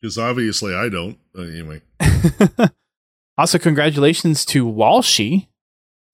[0.00, 1.18] because obviously I don't.
[1.36, 1.82] Uh, anyway,
[3.38, 5.48] also, congratulations to Walshy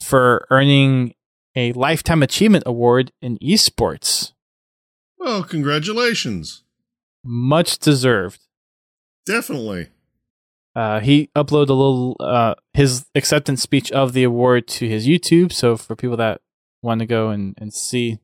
[0.02, 1.14] for earning
[1.56, 4.32] a Lifetime Achievement Award in esports.
[5.18, 6.62] well, congratulations.
[7.24, 8.40] Much deserved.
[9.24, 9.88] Definitely.
[10.76, 15.52] Uh, he uploaded a little uh, his acceptance speech of the award to his YouTube.
[15.52, 16.40] So for people that
[16.82, 18.18] want to go and, and see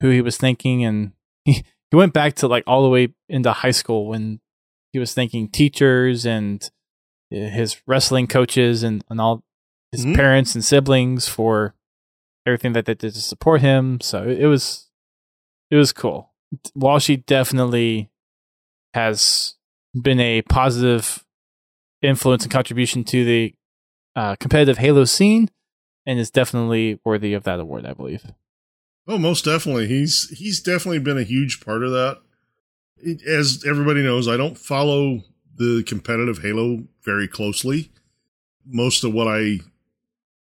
[0.00, 1.12] who he was thinking, and
[1.44, 4.40] he, he went back to like all the way into high school when
[4.92, 6.68] he was thanking teachers and
[7.32, 9.44] uh, his wrestling coaches and, and all
[9.92, 10.14] his Mhm.
[10.16, 11.74] parents and siblings for
[12.46, 14.00] everything that they did to support him.
[14.00, 14.88] So it was
[15.70, 16.32] it was cool.
[16.76, 18.10] Walshy definitely
[18.94, 19.54] has
[20.00, 21.24] been a positive
[22.02, 23.54] influence and contribution to the
[24.16, 25.50] uh, competitive Halo scene,
[26.06, 28.24] and is definitely worthy of that award, I believe.
[29.06, 29.86] Oh, most definitely.
[29.88, 32.18] He's he's definitely been a huge part of that.
[33.02, 35.22] it- as everybody knows, I don't follow
[35.56, 37.90] the competitive Halo very closely.
[38.66, 39.60] Most of what I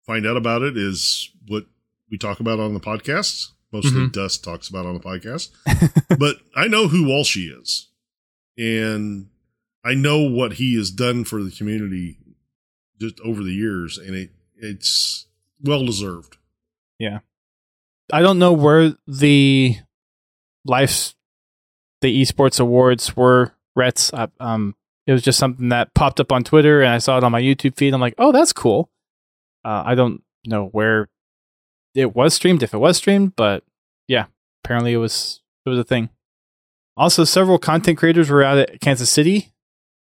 [0.06, 1.66] find out about it is what
[2.10, 3.50] we talk about on the podcast.
[3.72, 4.12] Mostly Mhm.
[4.14, 5.50] Dust talks about on the podcast.
[6.20, 7.88] but I know who Walshy is.
[8.58, 9.28] And
[9.88, 12.18] I know what he has done for the community
[13.00, 15.28] just over the years, and it it's
[15.64, 16.36] well deserved.
[17.00, 17.20] Yeah,
[18.12, 19.78] I don't know where the
[20.66, 21.16] life
[22.02, 24.12] the esports awards were Rets.
[24.42, 27.32] Um, it was just something that popped up on Twitter, and I saw it on
[27.32, 27.94] my YouTube feed.
[27.94, 28.90] I'm like, oh, that's cool.
[29.64, 31.08] Uh, I don't know where
[31.96, 33.64] it was streamed, if it was streamed, but
[34.06, 34.26] yeah,
[34.66, 36.10] apparently it was it was a thing.
[36.98, 39.54] Also, several content creators were out at Kansas City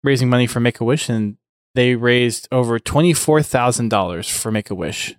[0.02, 1.36] raising money for Make a Wish, and
[1.74, 5.14] they raised over twenty four thousand dollars for Make a Wish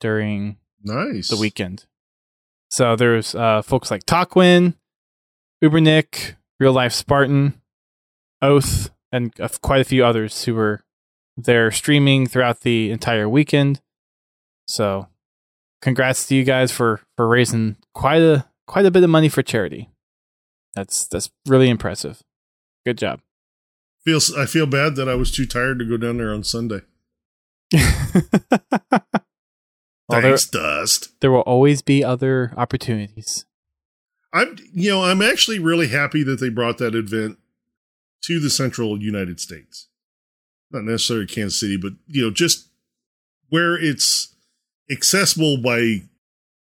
[0.00, 1.28] during Nice.
[1.28, 1.86] the weekend.
[2.70, 4.74] So there's uh, folks like Takwin,
[5.62, 7.60] Ubernick, Real Life Spartan,
[8.42, 9.32] Oath, and
[9.62, 10.84] quite a few others who were
[11.36, 13.80] there streaming throughout the entire weekend.
[14.66, 15.06] So,
[15.80, 19.42] congrats to you guys for for raising quite a quite a bit of money for
[19.42, 19.90] charity.
[20.74, 22.22] That's that's really impressive.
[22.84, 23.20] Good job.
[24.06, 26.80] Feels I feel bad that I was too tired to go down there on Sunday.
[30.08, 31.20] Well, there, Thanks, Dust.
[31.20, 33.44] there will always be other opportunities.
[34.32, 37.38] I'm you know, I'm actually really happy that they brought that event
[38.22, 39.88] to the central United States.
[40.70, 42.68] Not necessarily Kansas City, but you know, just
[43.48, 44.32] where it's
[44.88, 46.02] accessible by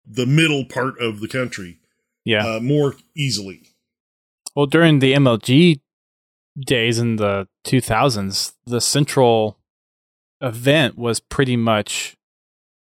[0.05, 1.79] the middle part of the country
[2.25, 2.45] Yeah.
[2.45, 3.63] uh, more easily.
[4.55, 5.79] Well, during the MLG
[6.59, 9.57] days in the 2000s, the central
[10.41, 12.15] event was pretty much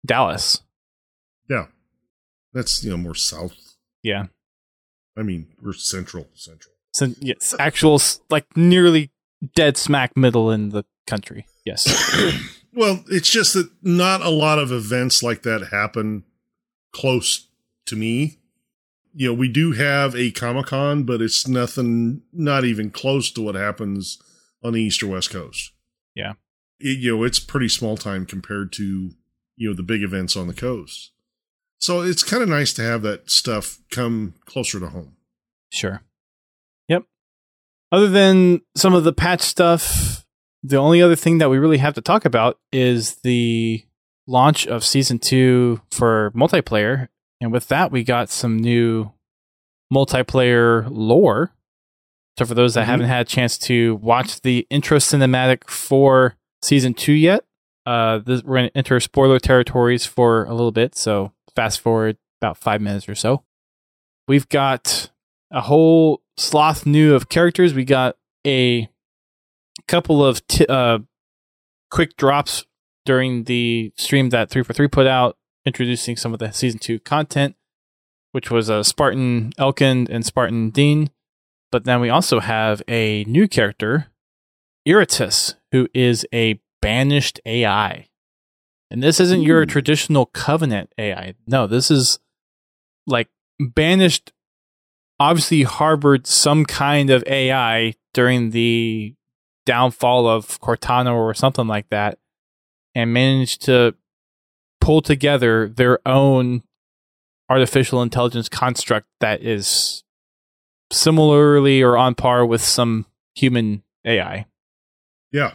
[0.06, 0.62] Dallas.
[1.50, 1.68] Yeah.
[2.54, 3.76] That's you know more south.
[4.04, 4.28] Yeah.
[5.18, 6.74] I mean, we're central, central.
[6.94, 9.12] So, yes, actual, like nearly
[9.56, 11.46] dead smack middle in the country.
[11.66, 11.86] Yes.
[12.74, 16.24] well, it's just that not a lot of events like that happen
[16.94, 17.50] close
[17.88, 18.40] to me.
[19.18, 23.42] You know, we do have a Comic Con, but it's nothing, not even close to
[23.42, 24.22] what happens
[24.62, 25.72] on the East or West Coast.
[26.14, 26.34] Yeah.
[26.80, 29.12] It- you know, it's pretty small time compared to,
[29.56, 31.12] you know, the big events on the coast.
[31.80, 35.16] So it's kind of nice to have that stuff come closer to home.
[35.72, 36.02] Sure.
[36.90, 37.04] Yep.
[37.92, 40.26] Other than some of the patch stuff,
[40.64, 43.84] the only other thing that we really have to talk about is the
[44.28, 47.08] launch of season two for multiplayer.
[47.42, 49.12] And with that, we got some new
[49.94, 51.52] multiplayer lore.
[52.38, 52.88] So, for those that Mhm.
[52.88, 57.46] haven't had a chance to watch the intro cinematic for season two yet,
[57.86, 60.96] uh, this, we're going to enter spoiler territories for a little bit.
[60.96, 63.44] So, fast forward about five minutes or so.
[64.28, 65.12] We've got
[65.52, 67.74] a whole sloth new of characters.
[67.74, 68.90] We got a
[69.88, 71.00] couple of t- uh,
[71.92, 72.66] quick drops
[73.06, 77.56] during the stream that 343 put out, introducing some of the season two content,
[78.32, 81.10] which was a Spartan Elkin and Spartan Dinh.
[81.72, 84.08] But then we also have a new character,
[84.88, 88.08] Iratus, who is a banished AI.
[88.92, 89.66] And this isn't your Ooh.
[89.66, 91.34] traditional Covenant AI.
[91.48, 92.20] No, this is
[93.08, 94.32] like banished
[95.20, 99.16] obviously harbored some kind of AI during the
[99.66, 102.20] downfall of Cortana or something like that,
[102.94, 103.96] and managed to
[104.86, 106.62] pull together their own
[107.50, 110.04] artificial intelligence construct that is
[110.92, 114.46] similarly or on par with some human AI.
[115.32, 115.54] Yeah.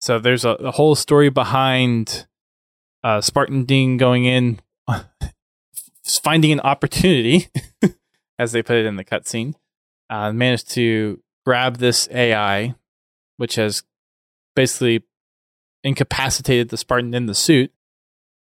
[0.00, 2.26] So there's a, a whole story behind
[3.04, 4.58] uh, Spartan Dinh going in,
[6.04, 7.46] finding an opportunity,
[8.40, 9.54] as they put it in the cutscene,
[10.10, 12.74] uh, managed to grab this AI,
[13.36, 13.84] which has
[14.56, 15.04] basically
[15.84, 17.72] incapacitated the Spartan in the suit.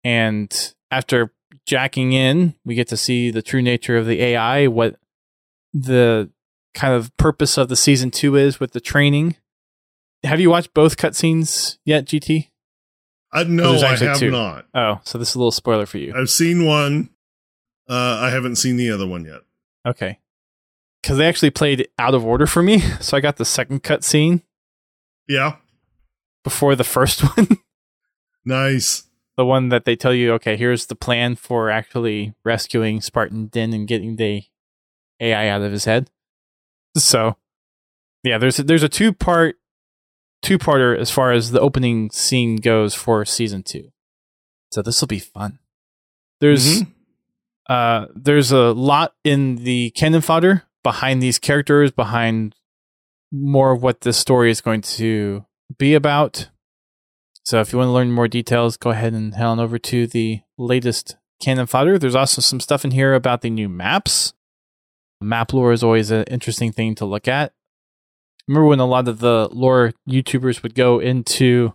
[0.03, 1.33] And after
[1.65, 4.95] jacking in, we get to see the true nature of the AI, what
[5.73, 6.29] the
[6.73, 9.35] kind of purpose of the season two is with the training.
[10.23, 12.47] Have you watched both cutscenes yet, GT?
[13.31, 14.31] I no, I have two.
[14.31, 14.65] not.
[14.73, 16.13] Oh, so this is a little spoiler for you.
[16.15, 17.09] I've seen one.
[17.87, 19.41] Uh, I haven't seen the other one yet.
[19.87, 20.19] Okay.
[21.01, 22.81] Because they actually played out of order for me.
[23.01, 24.41] So I got the second cutscene
[25.27, 25.57] Yeah.
[26.43, 27.47] before the first one.
[28.45, 29.03] Nice.
[29.39, 33.73] The one that they tell you, okay, here's the plan for actually rescuing Spartan Dinh
[33.73, 34.43] and getting the
[35.21, 36.11] AI out of his head.
[36.97, 37.37] So,
[38.21, 39.55] yeah, there's a, there's a two part
[40.41, 43.93] two parter as far as the opening scene goes for season two.
[44.73, 45.59] So this will be fun.
[46.41, 46.87] There's Mhm.
[47.69, 52.55] uh there's a lot in the canon fodder behind these characters, behind
[53.31, 55.45] more of what this story is going to
[55.77, 56.49] be about.
[57.49, 60.05] So if you want to learn more details, go ahead and head on over to
[60.05, 61.97] the latest canon fodder.
[61.97, 64.33] There's also some stuff in here about the new maps.
[65.19, 67.53] Map lore is always an interesting thing to look at.
[68.47, 71.73] Remember when a lot of the lore YouTubers would go into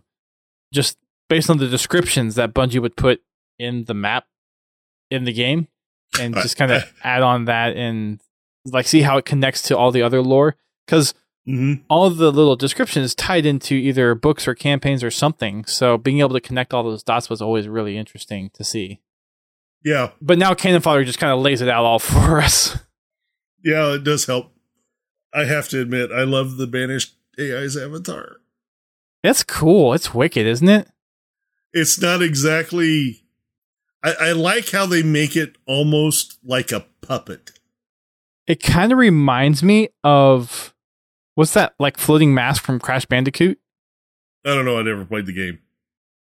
[0.73, 0.97] just
[1.29, 3.21] based on the descriptions that Bungie would put
[3.59, 4.27] in the map
[5.11, 5.67] in the game
[6.21, 8.21] and just kind of add on that and
[8.67, 10.55] like see how it connects to all the other lore
[10.87, 11.15] because
[11.47, 11.83] Mm-hmm.
[11.91, 15.67] all the little descriptions tied into either books or campaigns or something.
[15.67, 19.01] So being able to connect all those dots was always really interesting to see.
[19.85, 22.79] Yeah, But now Fodder just kind of lays it out all for us.
[23.63, 24.53] yeah, it does help.
[25.35, 28.37] I have to admit, I love the banished AI's avatar.
[29.23, 29.93] That's cool.
[29.93, 30.89] It's wicked, isn't it?
[31.75, 33.23] It's not exactly.
[34.03, 37.51] I, I like how they make it almost like a puppet.
[38.47, 40.74] It kind of reminds me of
[41.35, 43.59] what's that like floating mask from Crash Bandicoot?
[44.45, 44.79] I don't know.
[44.79, 45.59] I never played the game,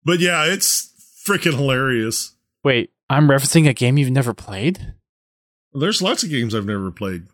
[0.05, 0.93] but yeah, it's
[1.27, 2.35] freaking hilarious.
[2.63, 4.93] Wait, I'm referencing a game you've never played?
[5.73, 7.27] There's lots of games I've never played.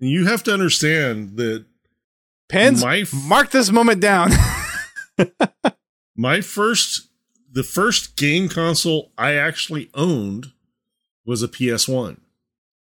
[0.00, 1.66] And you have to understand that
[2.48, 4.30] Pens, My f- mark this moment down.
[6.16, 7.08] my first,
[7.50, 10.52] the first game console I actually owned
[11.24, 12.18] was a PS1.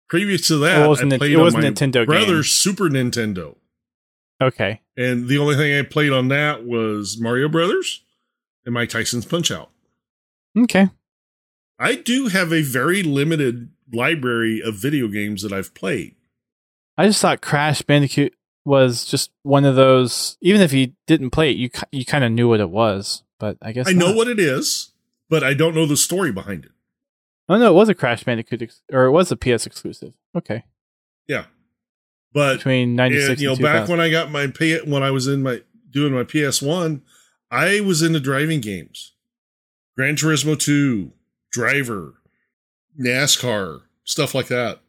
[0.09, 2.43] Previous to that, It wasn't I played it on wasn't my Nintendo game.
[2.43, 3.57] Super Nintendo.
[4.41, 4.81] Okay.
[4.97, 8.03] And the only thing I played on that was Mario Brothers
[8.65, 9.71] and Mike Tyson's Punch Out.
[10.57, 10.89] Okay.
[11.79, 16.15] I do have a very limited library of video games that I've played.
[16.97, 18.35] I just thought Crash Bandicoot
[18.65, 20.39] was just one of those.
[20.41, 23.23] Even if you didn't play it, you you kind of knew what it was.
[23.39, 24.93] But I guess I know what it is,
[25.29, 26.71] but I don't know the story behind it.
[27.49, 30.15] Oh no, it was a Crash Bandicoot, ex- or it was a PS exclusive.
[30.35, 30.65] Okay,
[31.29, 31.45] Yeah.
[32.37, 34.53] But between ninety six and, you know, back when I got my
[34.85, 37.01] when I was in my doing my PS1,
[37.51, 39.13] I was into driving games.
[39.97, 41.13] Gran Turismo 2,
[41.51, 42.13] Driver,
[43.01, 44.81] NASCAR, stuff like that.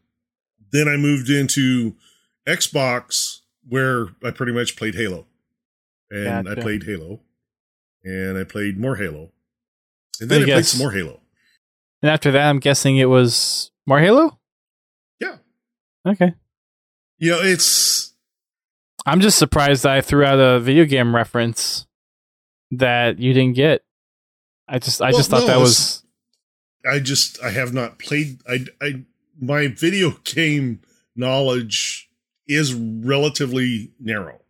[0.74, 1.96] Then I moved into
[2.46, 5.26] Xbox where I pretty much played Halo.
[6.12, 7.22] And I played Halo.
[8.04, 9.32] And I played more Halo.
[10.20, 11.22] And then I I, played some more Halo.
[12.02, 14.38] and after that, I'm guessing it was more Halo.
[15.22, 15.38] Yeah.
[16.06, 16.34] Okay.
[17.20, 18.14] You know, it's
[19.06, 21.88] I'm just surprised I threw out a video game reference
[22.72, 23.84] that you didn't get.
[24.68, 26.04] I just I Well, just thought no, that was
[26.86, 29.04] I just I have not played I I
[29.40, 30.82] my video game
[31.16, 32.10] knowledge
[32.48, 34.42] is relatively narrow.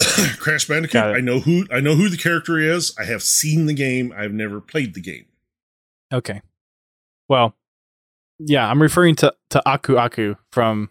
[0.38, 1.00] Crash Bandicoot.
[1.00, 2.94] I know who I know who the character is.
[2.98, 4.12] I have seen the game.
[4.16, 5.26] I've never played the game.
[6.12, 6.42] okay.
[7.28, 7.54] Well,
[8.38, 10.90] yeah, I'm referring to to Aku Aku from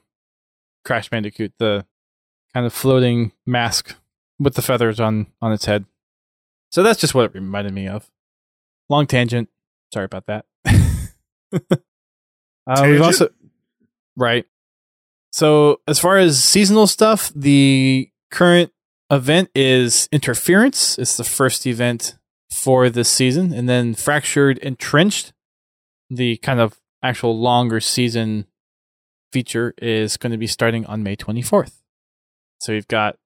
[0.83, 1.85] Crash Bandicoot, the
[2.53, 3.95] kind of floating mask
[4.39, 5.85] with the feathers on on its head.
[6.71, 8.09] So that's just what it reminded me of.
[8.89, 9.49] Long tangent.
[9.93, 10.45] Sorry about that.
[12.67, 13.29] uh, we've also
[14.15, 14.45] right.
[15.31, 18.71] So as far as seasonal stuff, the current
[19.09, 20.97] event is Interference.
[20.97, 22.17] It's the first event
[22.51, 25.33] for this season, and then Fractured Entrenched,
[26.09, 28.45] the kind of actual longer season
[29.33, 31.81] feature, is going to be starting on May 24th.
[32.59, 33.17] So we've got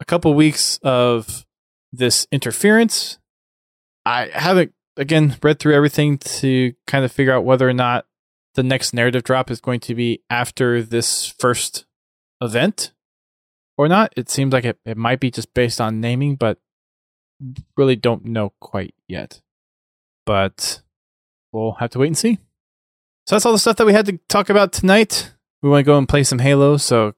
[0.00, 1.46] a couple weeks of
[1.92, 3.18] this interference.
[4.04, 8.06] I haven't again read through everything to kind of figure out whether or not
[8.54, 11.86] the next narrative drop is going to be after this first
[12.40, 12.92] event
[13.76, 14.12] or not.
[14.16, 16.58] It seems like it, it might be just based on naming, but
[17.76, 19.40] really don't know quite yet.
[20.26, 20.82] But
[21.52, 22.38] we'll have to wait and see.
[23.26, 25.33] So that's all the stuff that we had to talk about tonight.
[25.64, 27.14] We want to go and play some Halo, so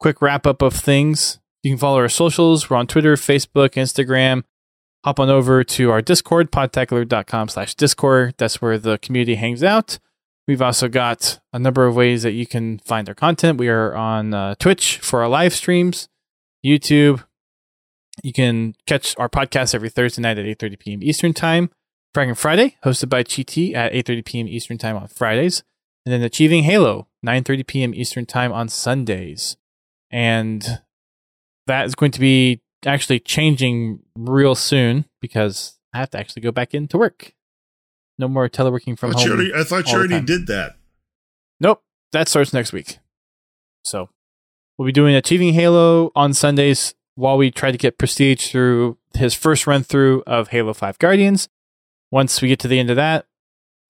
[0.00, 1.38] quick wrap up of things.
[1.62, 2.70] You can follow our socials.
[2.70, 4.44] We're on Twitter, Facebook, Instagram.
[5.04, 8.36] Hop on over to our Discord, podtacular.com slash Discord.
[8.38, 9.98] That's where the community hangs out.
[10.48, 13.58] We've also got a number of ways that you can find our content.
[13.58, 16.08] We are on uh, Twitch for our live streams,
[16.64, 17.22] YouTube.
[18.22, 21.02] You can catch our podcast every Thursday night at 8.30 p.m.
[21.02, 21.68] Eastern Time.
[22.16, 24.48] Fraggin' Friday, hosted by Chi at 8.30 p.m.
[24.48, 25.64] Eastern Time on Fridays.
[26.06, 27.94] And then Achieving Halo, 9.30 p.m.
[27.94, 29.56] Eastern Time on Sundays.
[30.10, 30.80] And
[31.66, 36.52] that is going to be actually changing real soon because I have to actually go
[36.52, 37.32] back into work.
[38.18, 39.30] No more teleworking from I home.
[39.30, 40.76] already, I thought you already did that.
[41.58, 41.82] Nope,
[42.12, 42.98] that starts next week.
[43.84, 44.10] So
[44.76, 49.34] we'll be doing Achieving Halo on Sundays while we try to get Prestige through his
[49.34, 51.48] first run through of Halo 5 Guardians.
[52.10, 53.26] Once we get to the end of that,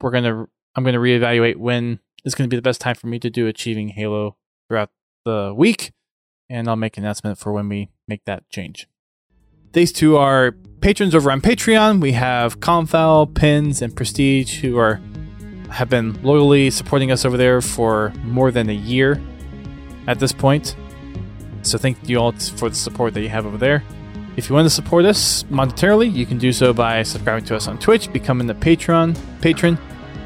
[0.01, 3.31] we're gonna I'm gonna reevaluate when is gonna be the best time for me to
[3.31, 4.37] do Achieving Halo
[4.69, 4.91] throughout
[5.25, 5.93] the week,
[6.49, 8.89] and I'll make an announcement for when we make that change.
[9.73, 12.01] These two are patrons over on Patreon.
[12.01, 15.01] We have Confal, Pins, and Prestige, who are
[15.71, 19.21] have been loyally supporting us over there for more than a year
[20.07, 20.77] at this point.
[21.63, 23.83] So thank you all for the support that you have over there.
[24.37, 27.67] If you want to support us monetarily, you can do so by subscribing to us
[27.67, 29.79] on Twitch, becoming the Patreon patron,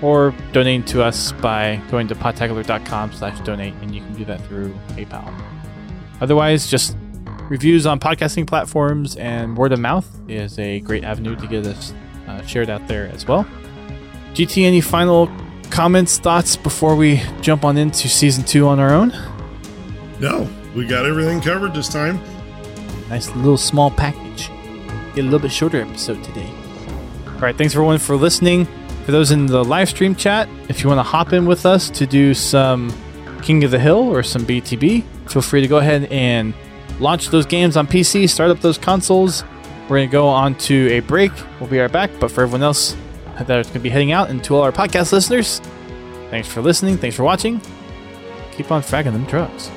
[0.02, 4.44] or donating to us by going to podtacular.com slash donate, and you can do that
[4.46, 5.32] through PayPal.
[6.20, 6.96] Otherwise, just
[7.48, 11.94] reviews on podcasting platforms and word of mouth is a great avenue to get us
[12.26, 13.46] uh, shared out there as well.
[14.34, 15.30] GT, any final
[15.70, 19.12] comments, thoughts before we jump on into season two on our own?
[20.20, 22.20] No, we got everything covered this time.
[23.08, 24.48] Nice little small package.
[25.14, 26.48] Get a little bit shorter episode today.
[27.26, 28.66] All right, thanks everyone for listening.
[29.08, 31.88] For those in the live stream chat, if you want to hop in with us
[31.92, 32.92] to do some
[33.40, 36.52] King of the Hill or some BTB, feel free to go ahead and
[37.00, 39.44] launch those games on PC, start up those consoles.
[39.84, 41.32] We're going to go on to a break.
[41.58, 42.10] We'll be right back.
[42.20, 42.98] But for everyone else
[43.38, 45.60] that's going to be heading out and to all our podcast listeners,
[46.28, 46.98] thanks for listening.
[46.98, 47.62] Thanks for watching.
[48.52, 49.70] Keep on fragging them trucks.